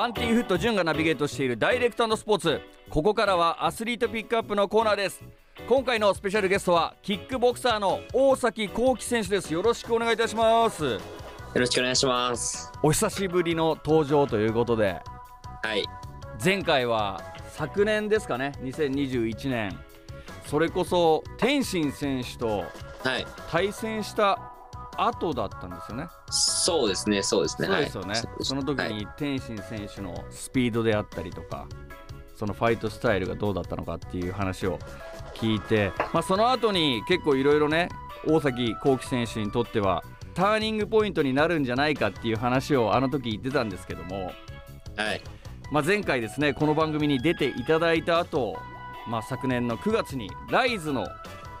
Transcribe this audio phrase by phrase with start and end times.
[0.00, 2.62] バンティーフット潤がナビゲートしているダイレクトスポーツ。
[2.88, 5.22] ここからはアスリートピックアップのコーナーです。
[5.68, 9.52] 今回のスペシャルゲストはキックボクサーの大崎幸喜選手です。
[9.52, 10.82] よろしくお願いいたします。
[10.84, 11.00] よ
[11.54, 12.72] ろしくお願いします。
[12.82, 15.02] お久しぶりの登場ということで。
[15.62, 15.84] はい。
[16.42, 18.52] 前回は昨年ですかね。
[18.62, 19.78] 2021年。
[20.46, 22.64] それこそ天心選手と
[23.50, 24.49] 対戦した
[24.96, 26.08] 後だったんですよね。
[26.30, 27.68] そうですね、そうですね。
[27.68, 28.08] そうですよね。
[28.10, 31.66] はい、その時に天心選手のスピードであったりとか、
[32.34, 34.78] そのファイトスタイルがどうだったのかっていう話を
[35.34, 37.88] 聞いて、まあ、その後に結構いろいろね、
[38.26, 40.02] 大崎幸輝選手にとっては
[40.34, 44.32] ターニングポイントになるんじゃないかっていう話をあの時言ってたんですけども、
[44.96, 45.20] はい
[45.70, 48.56] まあ、前回ですねこの番組に出ていただいた後、
[49.06, 51.06] まあ昨年の9月にライズの、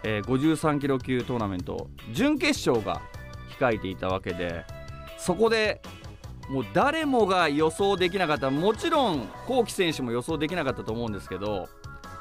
[0.02, 3.02] えー、53キロ級トーナメント準決勝が
[3.60, 4.64] 控えていたわけで
[5.18, 5.82] そこで
[6.48, 11.68] もう誰もが予想できなかったもちろん幸輝選手も予想できなかったと思うんですけど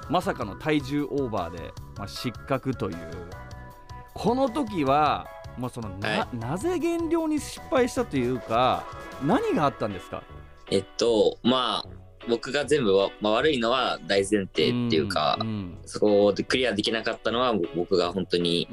[0.10, 2.98] まさかの体重オーバーで、まあ、失格という。
[4.16, 8.84] この時は、まあ、そのななぜ減量に失敗したというか
[9.24, 10.24] 何があったんですか？
[10.72, 11.89] えっとまあ
[12.30, 18.68] 僕が全部は、まあ、悪いのは大前提っていうか、うんうん、そこでクリアできなかったのは僕が本当に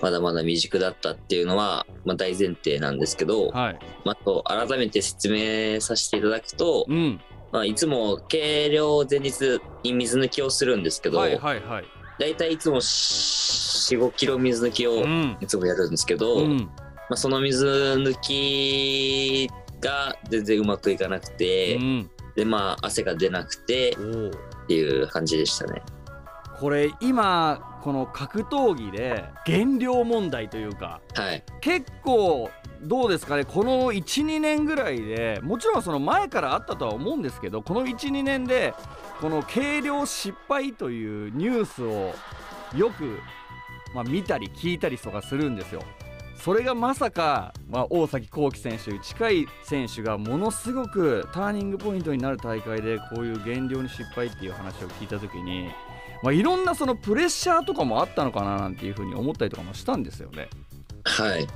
[0.00, 3.78] まだまだ未熟だったっていうのは、まあ、大前提なんですけど、はい。
[4.04, 7.20] まあ、と改めて説明させていただくと、うん、
[7.52, 11.84] まあ、いつも計量前日に水抜きをするんですけど、はいはいはい、
[12.18, 15.04] 大体いつも45キロ水抜きを
[15.40, 16.66] いつもやるんですけど、うん、ま
[17.10, 19.48] あ、その水抜き
[19.80, 21.76] が全然うまくいかなくて。
[21.76, 25.82] うんでまあ汗が出なくてっていう感じでしたね。
[26.58, 32.50] これ今この格闘技で減量問題というか、はい、結構
[32.82, 38.74] どうですかねこの12年ぐらいでもちろんその前からあったとは思うんですけどこの12年で
[39.20, 42.14] この計量失敗というニュースを
[42.76, 43.18] よく、
[43.94, 45.82] まあ、見たり聞いたりとかするんですよ。
[46.36, 55.70] それがまさか、まあ、大崎幸輝選手近い選手がものすごくターニングポイントになる大会でこういう減量に失敗っていう話を聞いた時に、
[56.22, 60.48] まあ、いろんなそのプレッシャーとかもあったのかななんていうふうに思ったりとかもしたんですよね。
[61.04, 61.46] はい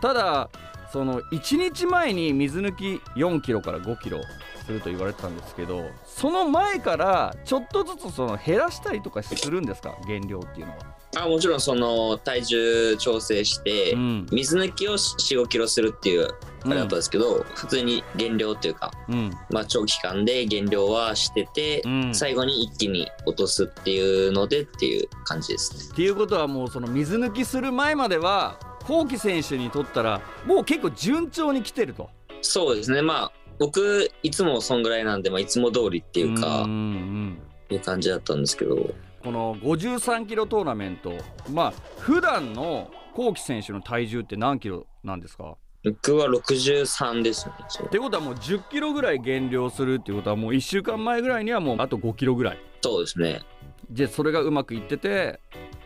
[0.00, 0.50] ただ
[0.92, 4.20] その1日前に水抜き4キロから5キロ
[4.64, 9.96] すると言われてたんですけどその前からちょっとずつその減らしたりとかするんですか？
[10.06, 10.78] 減量っていうのは。
[11.16, 16.28] あもちろんその体重調整して、うん、水抜きを45キロするっていう
[16.64, 21.82] あれだったんですけど、うん、普通に減量っていうか、うん、まあ、長期間で減量はしてて、
[22.12, 25.92] 最後に一気に落とすっていうのでっていう感じですね。
[25.92, 32.08] っていうことはもうその水抜きする前までは幸輝選手にとったらもう結構順調に来てると。
[32.40, 33.02] そうですね。
[33.02, 37.38] まあ僕いつもそんぐらいなんで、まあ、いつも通りっていうか、うんうん、
[37.70, 38.90] いう感じだったんですけど
[39.24, 41.14] この53キロトーナメント
[41.50, 45.56] まあ普段の幸輝選手の体重って何キロなんですか？
[45.84, 47.54] 僕は63ですね。
[47.86, 52.58] ってことはもう10キロぐらい減量するっていうことはもう1週間前ぐらいにはもうあと5キロぐらい。
[52.82, 53.42] そうですね。
[53.90, 55.40] でそれがうまくいってて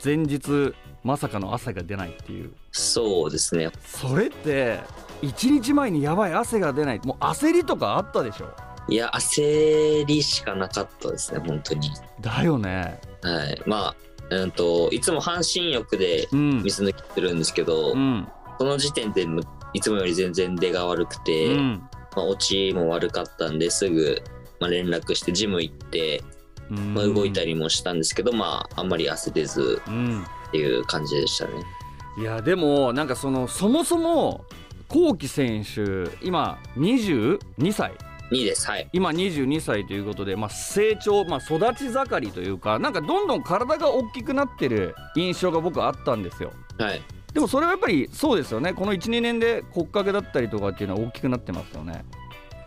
[0.05, 0.73] 前日
[1.03, 2.53] まさかの汗が出ないっていう。
[2.71, 3.71] そうですね。
[3.85, 4.81] それって
[5.23, 7.01] 1日前にやばい汗が出ない。
[7.05, 8.55] もう焦りとかあったでしょ？
[8.89, 11.91] いや焦りしかなかったですね本当に。
[12.21, 13.01] だよね。
[13.23, 13.63] はい。
[13.67, 13.97] まあ
[14.31, 18.29] うんといつも半身浴で水抜きするんですけど、うん、
[18.59, 19.27] その時点で
[19.73, 24.23] いつもより全然出が悪くて、うん、まあ、落ちも悪かったんですぐ、
[24.61, 26.23] まあ、連絡してジム行って、
[26.69, 29.81] まあ、動いたりもしたんですけど、まあ、あんまり汗出ず
[30.49, 31.53] っていう感じでしたね。
[32.19, 34.45] いやでもなんかそのそもそも
[34.89, 37.93] 幸輝選手今22歳
[38.31, 46.53] 2です、はい、今22歳ということで、まあ、成長、まあ、育ち盛りというかなんかどんどん体が大きくなってる印象が僕あったんですよ。
[46.79, 47.03] はい。
[47.33, 48.73] でもそれはやっぱりそうですよね。
[48.73, 52.05] この12年で骨格だったりとかっていうのは大きくなってますよね。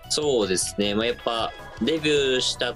[0.09, 2.75] そうですね、まあ、やっぱデビューした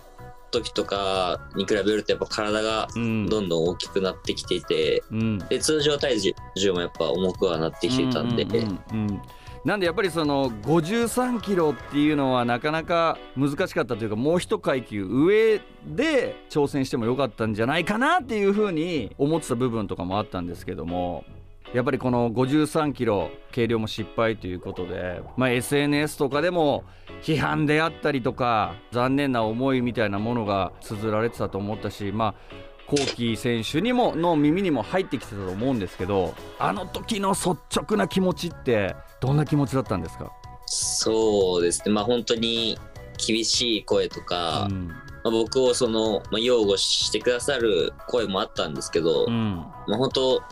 [0.52, 6.34] 時とかに比べるとやっぱ体がどんどん大きくなってきていて、うん、で通常体重
[6.72, 8.44] もやっぱ重くはなってきてたんで。
[8.44, 9.22] うんうんうんうん
[9.66, 21.26] なんでやっぱりその53キロっていうのはなかなか難しかったというかもう一階級上で挑戦してもよかったんじゃないかなっていうふうに思ってた部分とかもあったんですけども
[21.74, 26.84] やっぱりこの53キロ計量も失敗ということで、まあ、SNS とかでも
[27.24, 40.32] 批判であったりとか残念な思いみたいなものが綴られてたと思ったしまあコーキー選手にもの耳にも入ってきてたと思うんですけどあの時の率直な気持ちってどんな気持ちだったんですか？
[40.68, 41.92] そうですね。
[41.92, 42.78] まあ本当に
[43.26, 44.96] 厳しい声とか、うん、ま
[45.26, 49.56] あ、僕をその、まあ、擁護してくださる声もあったんですけど、うん、
[49.88, 50.44] まあ、本当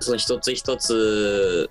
[0.00, 1.70] その一つ一つ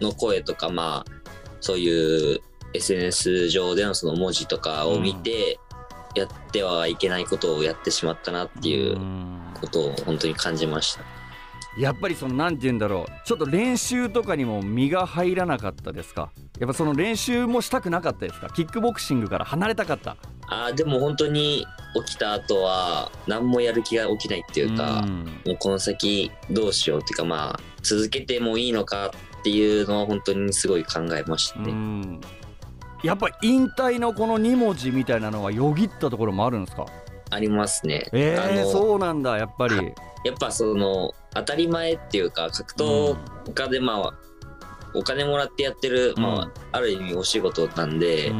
[0.00, 1.30] の声とかまあ
[1.60, 2.40] そういう
[2.74, 5.58] SNS 上でのその文字とかを見て、
[6.16, 8.98] やってはいけないことをやってしまったなっていう
[9.54, 11.02] ことを本当に感じました。
[11.78, 13.26] やっぱりその何て言うんだろう。
[13.26, 16.30] ちょっと練習とかにも身が入らなかったですか？
[16.58, 18.48] やっぱその練習もしたくなかったですか？
[18.48, 20.16] キックボクシングから離れたかった。
[20.48, 21.66] あでも本当に
[22.06, 31.72] 起きた後は何もやる気が起きないっていうか、うん、もうこの先どうしようっていうかまあ続けてもいいのかっていうのは本当にすごい考えましたね。
[31.72, 32.20] うん
[33.02, 36.86] やっぱ引退のこの2文字みたいなのはよぎったところもあるんですか？
[37.30, 38.08] ありますね。
[38.12, 39.74] えー、そうなんだやっぱり。
[40.24, 44.12] やっぱその当たり前っていうか格闘家でまあ、
[44.94, 48.32] お金もらってやってる、まあ、ある意味お仕事なんで、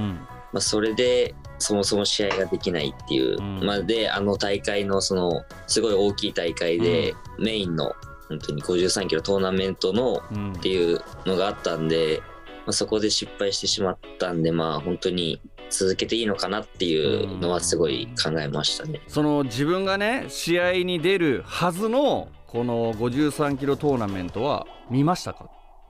[0.52, 7.92] まあ、それでそもそも試合ができないっていう、まあ、であの大会のそのすごい大きい大会で、メインの
[8.28, 10.16] 本当に53キロトーナメントの
[10.58, 12.20] っていうのがあったんで、
[12.66, 15.40] まあ、そこで失敗してしまったんでまあ本当に
[15.70, 19.00] 続けていいのかなっていうのはすごい考えましたね。
[19.08, 25.48] その自分がね試合に出るはずのこの53キロトーナメントは見ましたか？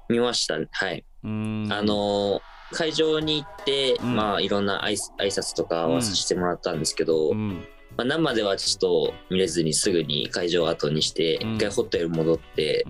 [0.08, 1.04] 見ましたはい。
[1.24, 2.40] あの
[2.72, 7.64] 会場に行って、うん、まあいろんな挨拶とかはさせてもらったんですけど、うん、
[7.96, 12.86] まあ、生ではちょっと見れずにすぐに会場を後にして、一回ホテル戻って、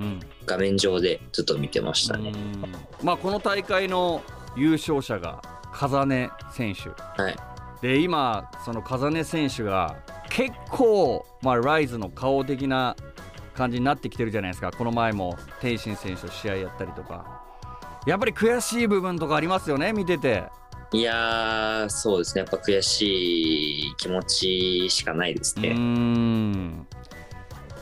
[0.46, 2.32] 画面上でずっと見てましたね、
[3.02, 4.22] まあ、この大会の
[4.56, 5.42] 優勝者が
[5.72, 7.36] 風根選手、はい、
[7.82, 9.96] で今その風根選手が
[10.30, 12.96] 結構、まあ、ライズの顔的な
[13.54, 14.70] 感じになってきてるじゃないですか。
[14.70, 17.42] この前も天心選手と試合やったりとか。
[18.06, 20.44] やっぱり悔しい部分とかありますよね見てて
[20.96, 22.40] いやそうですね。
[22.40, 25.69] やっぱ悔しい気持ちしかないですね。
[25.69, 26.87] うん。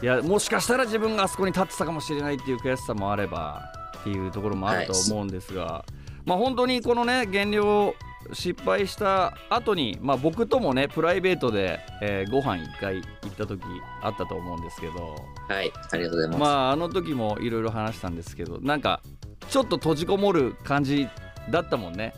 [0.03, 3.63] いやもしかしたら自分があそこに立ってたかもしれないっていう悔しさもあれば
[4.01, 5.93] っていうところもあると思うんですが、はい、
[6.25, 7.95] まあ本当にこのね減量
[8.33, 13.63] 失敗した後にまあ僕ともねプライベートで、えー、ご飯1回行った時
[14.03, 15.15] あったと思うんですけど
[15.49, 16.39] はいありがとうございます。
[16.41, 19.01] まああの時もいろいろ話したんですけどなんか
[19.49, 21.09] ちょっと閉じこもる感じ
[21.51, 22.15] だったもんね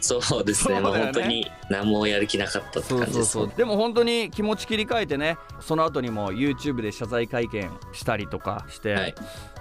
[0.00, 0.74] そうですね。
[0.76, 9.14] ね、まあ、本当に何もやる気なかったって感じですそうでも本当に気持ち切り替えてねその後にも YouTube で謝罪会見したりとかして、はい、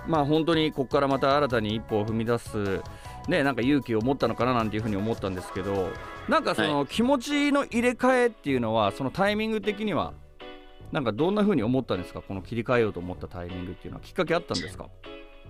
[0.07, 2.81] まあ本当にここからまた新たに一歩を踏み出す
[3.27, 5.91] ね、なんか勇気を持ったのかななんていうふうに思ったんですけど
[6.27, 10.13] なんかその気持ちの入れ替えっていうのはそのタイミング的には
[10.91, 12.23] なんかどんなふうに思ったんですか？
[12.23, 14.87] この切り替えようと思ったタイミングっていうのはきっかけあったんですか？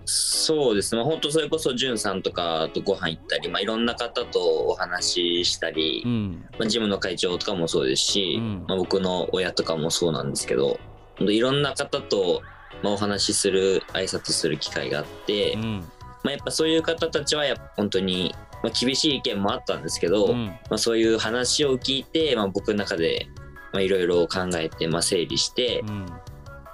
[0.04, 10.78] そうですね、まあ、本当それこそんさんとかとご飯行ったり、まあ、いろんな方とお話ししたり、うん、まあ、ジムの会長とかもそうですし、うん、まあ、僕の親とかもそうなんですけど
[11.20, 12.42] いろんな方と、
[12.82, 15.80] まあ、お話しする挨拶する機会があって、うん、
[16.24, 23.28] まあ、やっぱそういう方たちはやっぱ本当に、まあ、厳しい意見もあったんですけど、うん、まあ、そういう話を聞いて、まあ、僕の中で
[23.74, 26.06] いろいろ考えて、まあ、整理して、うん、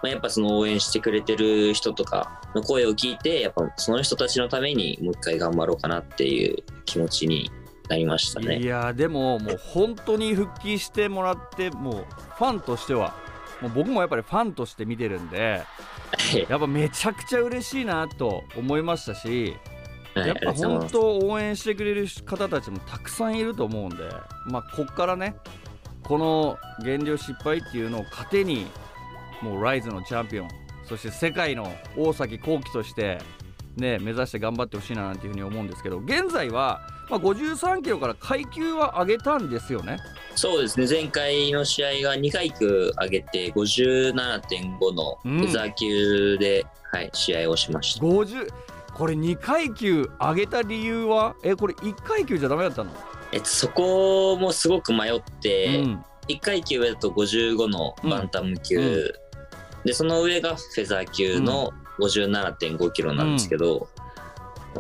[0.07, 7.51] まあ、やっぱその応援してくれてる人とかの声を聞いてやっぱその人たちのためにもう一回頑張ろうかなっていう気持ちに
[7.89, 8.61] なりましたね。
[8.61, 12.05] いやでももう本当に復帰してもらってもう
[12.39, 13.17] ファンとしては
[13.61, 15.65] もう僕もやっぱりファンとして見てるんで
[16.49, 19.57] やっぱめちゃくちゃ嬉しいなと思いましたし、
[20.15, 23.97] やっぱ本当応援してくれる方たちもたくさんいると思うんで、
[24.47, 25.35] まあ、こっからね
[26.05, 28.67] この減量失敗っていうのを糧に
[29.43, 30.49] もうライズのチャンピオン。
[30.85, 33.19] そして世界の大崎幸輝として
[33.77, 39.99] ね目指して頑張ってほしいななんていうふうに思うんですけど現在はまあ、53キロから階級は上げたんですよね。
[40.35, 40.87] そうですね。
[40.89, 48.05] 前回の試合が2階級上げて57.5のフェザー級で、うん、はい、試合をしました。
[48.05, 48.49] 50
[48.93, 51.37] これ2階級上げた理由は？
[51.45, 52.91] えこれ1階級じゃダメだったの？
[53.31, 59.13] えそこもすごく迷って、うん、1階級上だと55のバンタム級、うん、
[59.87, 63.89] でその上がフェザー級の57.5キロなんですけど、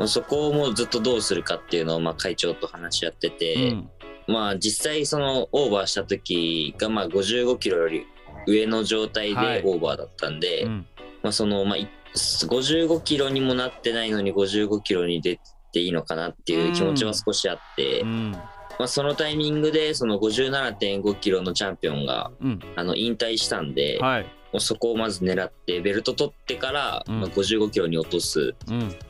[0.06, 3.90] そこをもうずっとどうするかっていうのをまあ会長と話し合ってて、うん、
[4.26, 8.06] まあ実際そのオーバーした時がまあ55キロより
[8.46, 10.86] 上の状態でオーバーだったんで、はいうん、
[11.22, 11.78] まあそのまあ
[12.14, 15.38] 55キロにもなってないのに55キロに出
[15.72, 22.30] ていいのかなっていう気持ちは少しあって、うん、まあ、そのタイミングでその57.5キロのチャンピオンが、
[22.76, 24.26] あの引退したんで、はい、
[24.58, 28.54] そこをまず狙ってベルト取ってから、まあ、55キロに落とす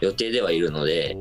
[0.01, 1.17] 予定ではいるので、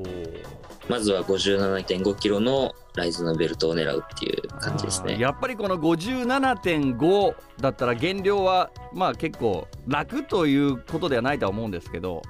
[0.89, 5.17] まずは57.5キロのライズのベルトを狙うっていう感じですね。
[5.19, 12.21] やっぱりこの57.5だったら減量はまあ結構楽ということではないとは思うんですけど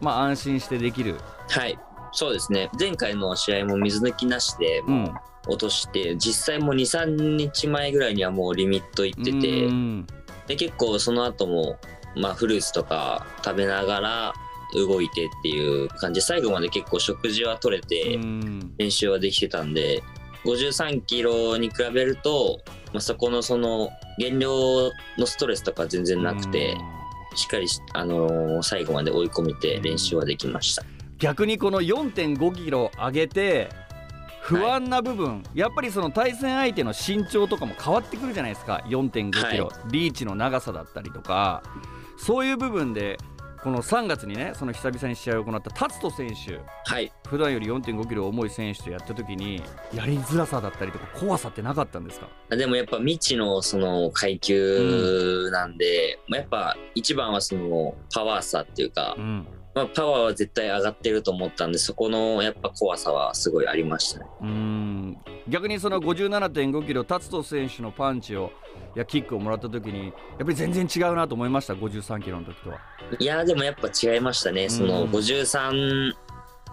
[0.00, 1.16] まあ安心してできる。
[1.48, 1.78] はい。
[2.12, 2.70] そうですね。
[2.78, 5.08] 前回の試合も水抜きなしでも
[5.46, 9.68] う落として、うん、実際も23日前ぐらいにはもうリミットいってて
[10.46, 11.78] で結構その後も
[12.16, 14.32] まあフルーツとか食べながら
[14.74, 18.18] 動いてっていう感じで最後まで結構食事は取れて
[18.78, 20.02] 練習はできてたんで
[20.44, 22.60] 53キロに比べると、
[22.92, 26.76] まあ、そこのその減量のストレスとか全然なくて
[27.34, 30.84] しっかり、あのー、最後まで追い込めて練習はできました。
[31.18, 33.68] 逆にこの4.5キロ上げて
[34.46, 38.82] 不安な部分、はい、やっぱりその対戦相手の身長とかも変わってくるじゃないですか。
[38.86, 41.62] 4.5キロ、はい、リーチの長さだったりとか。
[42.16, 43.18] そういう部分で
[43.62, 49.60] この3月にねその久々に試合を行った達人選手、はい、普段より4 5キロ重い選手とやった時に
[49.92, 52.28] やりづらさだったりとか怖さってなかったんですか？
[52.56, 64.26] でもやっぱ未知のその階級なんで、うん、まあ、やっぱ一番はそのパワーさっていうか、うんまあ、パワーは絶対上がってると思ったんでそこのやっぱ怖さはすごいありましたね。
[64.40, 65.18] うん。
[65.48, 68.52] 逆にその57.5キロ達人選手のパンチを
[68.94, 72.80] やキックをもらった時にやっぱり全然違うなと思いました？53キロの時とは。
[73.18, 74.70] いやでもやっぱ違いましたね。
[74.70, 76.14] その53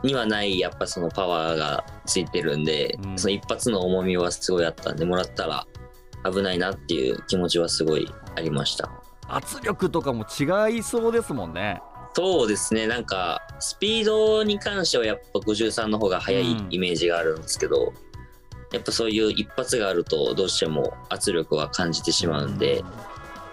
[0.04, 5.68] にはないやっぱそのパワーがついてるんで、うん、その一発の重みはすごいあったんでもらったら
[6.32, 8.90] 危ないなっていう気持ちはすごいありました。
[9.28, 11.82] 圧力とかも違いそうですもんね
[12.16, 12.86] そうですね。
[12.88, 17.94] なんかスピードに関してはやっぱ53の方が速いイメージがあるんですけど、うん、
[18.72, 22.84] やっぱそういう一発があるとどうしても圧力は感じてしまうんで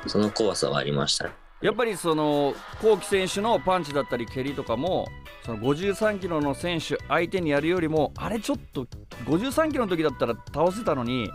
[0.06, 1.30] その怖さはありました
[1.62, 5.08] やっぱりその幸輝選手のパンチだったり蹴りとかも
[5.44, 8.86] その53キロの選手相手にやるよりもあれちょっと
[9.26, 11.30] 53キロの時だったら倒せたのに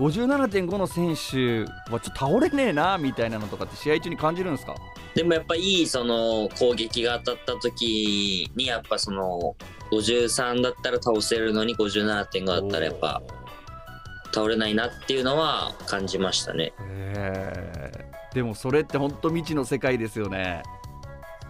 [0.00, 4.74] 57.5の選手はちょっと倒れねえなみたいなのとかって試合中に感じるんですか？
[5.14, 9.54] でもやっぱいいその攻撃が当たった時にやっぱその
[9.92, 13.20] 53だったら倒せるのに57.5だったらやっぱ
[14.32, 16.72] 倒れないなっていうのは感じましたね。
[18.32, 20.62] でもそれって本当未知の世界ですよね。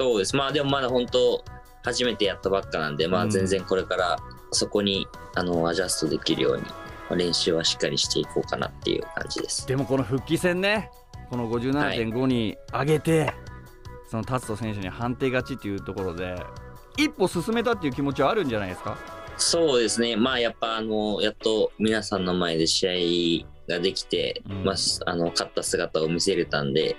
[0.01, 0.35] そうです。
[0.35, 1.45] まあでもまだ本当
[1.85, 4.19] 初めてやったばっかなんで、まあ、全然これから
[4.51, 6.65] そこに、あのアジャストできるように
[7.17, 9.67] 練習はしっかりしていこうかなっていう感じです。
[9.67, 10.91] でもこの復帰戦ね
[11.29, 13.35] この57.5に上げて、はい、
[14.11, 16.37] その達人選手に判定勝ちっていうところで
[16.97, 18.97] 一歩進めたっていう気持ちはあるんじゃないですか？
[19.37, 20.17] そうですね。
[20.17, 24.75] まあやっぱあのやっと皆さんの前で試合ができて、うん、まあ、
[25.07, 26.97] あの勝った姿を見せれたんで、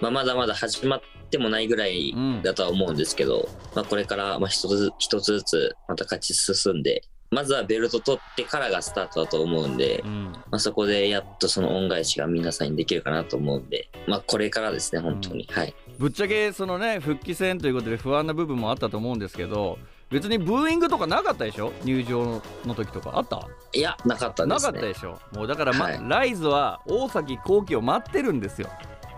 [0.00, 1.00] まあ、まだまだ始まっ
[1.30, 15.46] てもないぐらいだとは思うんですけど、うん、まあ、これからまあ一つ一つずつまた勝ち進んでまずはベルト取ってからがスタートだと思うんで、うん、まあ、そこでやっとその恩返しが皆さんにできるかなと思うんで、まあ、これからですね、本当に。
[15.50, 19.78] うん、はい、ぶっちゃけそのね復帰戦ということで不安な部分もあったと思うんですけど
[20.10, 21.70] 別にブーイングとかなかったでしょ？
[21.84, 23.46] 入場の時とかあった？
[23.74, 25.18] いやなかったです、ね、なかったでしょ？
[25.34, 28.70] もうだから、まはい、ライズは大崎幸喜を待ってるんですよ。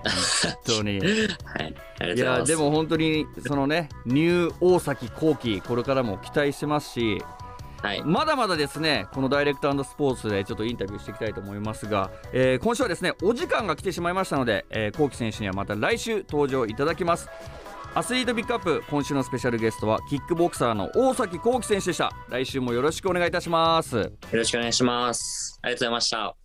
[0.64, 7.22] 本当に、はい、いやでも本当にそのねニュー大崎幸喜これからも期待してますし
[7.82, 17.28] はい、まだまだですねこのダイレクトスポーツでちょっとインタビューしていきたいと思いますが、えー、今週はですねお時間が来てしまいましたので、えー、コウキ選手にはまた来週登場いただきます。
[17.92, 22.12] アスリートピックアップ今週のスペシャルゲストはキックボクサーの大崎幸喜選手でした。
[22.28, 23.96] 来週もよろしくお願いいたします。
[23.96, 25.58] よろしくお願いします。
[25.62, 26.39] ありがとうございました